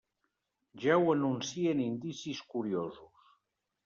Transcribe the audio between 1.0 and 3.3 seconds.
ho anuncien indicis curiosos.